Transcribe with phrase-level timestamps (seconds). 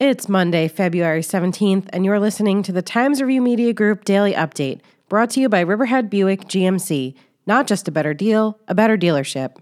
[0.00, 4.80] It's Monday, February 17th, and you're listening to the Times Review Media Group Daily Update,
[5.08, 7.14] brought to you by Riverhead Buick GMC.
[7.46, 9.54] Not just a better deal, a better dealership.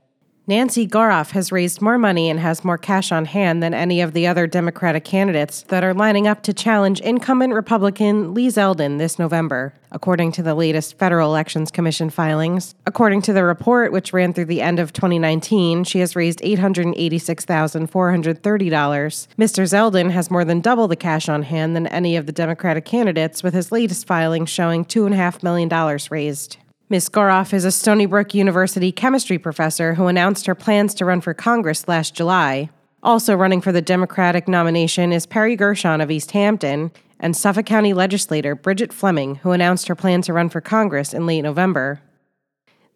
[0.48, 4.12] Nancy Goroff has raised more money and has more cash on hand than any of
[4.12, 9.20] the other Democratic candidates that are lining up to challenge incumbent Republican Lee Zeldin this
[9.20, 12.74] November, according to the latest Federal Elections Commission filings.
[12.86, 19.28] According to the report, which ran through the end of 2019, she has raised $886,430.
[19.38, 19.38] Mr.
[19.38, 23.44] Zeldin has more than double the cash on hand than any of the Democratic candidates,
[23.44, 25.68] with his latest filing showing $2.5 million
[26.10, 26.56] raised.
[26.92, 27.08] Ms.
[27.08, 31.32] Goroff is a Stony Brook University chemistry professor who announced her plans to run for
[31.32, 32.68] Congress last July.
[33.02, 37.94] Also running for the Democratic nomination is Perry Gershon of East Hampton and Suffolk County
[37.94, 42.02] legislator Bridget Fleming, who announced her plan to run for Congress in late November.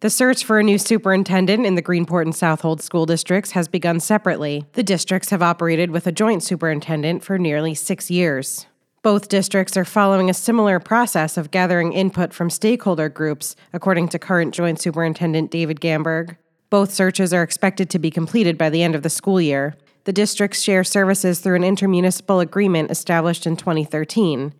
[0.01, 3.99] The search for a new superintendent in the Greenport and Southold school districts has begun
[3.99, 4.63] separately.
[4.73, 8.67] The districts have operated with a joint superintendent for nearly six years.
[9.07, 14.19] Both districts are following a similar process of gathering input from stakeholder groups, according to
[14.19, 16.35] current Joint Superintendent David Gamberg.
[16.69, 19.77] Both searches are expected to be completed by the end of the school year.
[20.03, 24.53] The districts share services through an intermunicipal agreement established in 2013.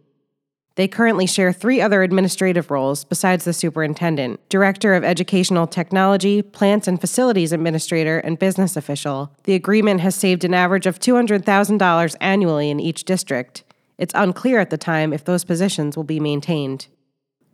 [0.76, 6.88] They currently share three other administrative roles besides the superintendent Director of Educational Technology, Plants
[6.88, 9.30] and Facilities Administrator, and Business Official.
[9.44, 13.66] The agreement has saved an average of $200,000 annually in each district.
[13.98, 16.88] It's unclear at the time if those positions will be maintained.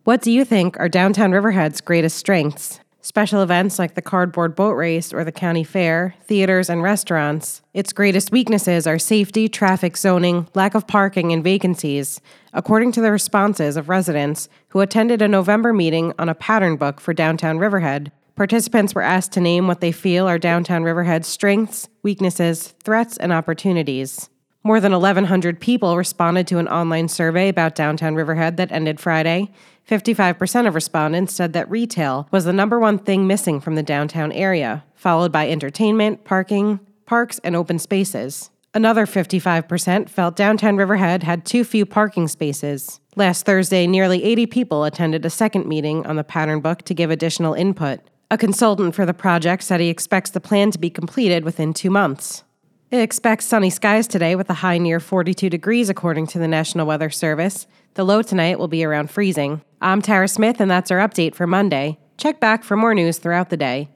[0.04, 2.80] What do you think are downtown Riverhead's greatest strengths?
[3.06, 7.62] Special events like the cardboard boat race or the county fair, theaters, and restaurants.
[7.74, 12.22] Its greatest weaknesses are safety, traffic zoning, lack of parking, and vacancies,
[12.54, 17.02] according to the responses of residents who attended a November meeting on a pattern book
[17.02, 18.10] for downtown Riverhead.
[18.36, 23.34] Participants were asked to name what they feel are downtown Riverhead's strengths, weaknesses, threats, and
[23.34, 24.30] opportunities.
[24.66, 29.52] More than 1,100 people responded to an online survey about downtown Riverhead that ended Friday.
[29.90, 34.32] 55% of respondents said that retail was the number one thing missing from the downtown
[34.32, 38.52] area, followed by entertainment, parking, parks, and open spaces.
[38.74, 43.02] Another 55% felt downtown Riverhead had too few parking spaces.
[43.18, 47.12] Last Thursday, nearly 80 people attended a second meeting on the pattern book to give
[47.12, 48.00] additional input.
[48.32, 51.90] A consultant for the project said he expects the plan to be completed within two
[51.90, 52.46] months.
[52.94, 56.86] It expects sunny skies today with a high near 42 degrees, according to the National
[56.86, 57.66] Weather Service.
[57.96, 59.64] The low tonight will be around freezing.
[59.82, 61.98] I'm Tara Smith, and that's our update for Monday.
[62.18, 63.90] Check back for more news throughout the day.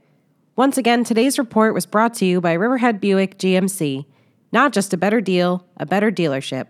[0.55, 4.07] Once again, today's report was brought to you by Riverhead Buick GMC.
[4.51, 6.65] Not just a better deal, a better dealership.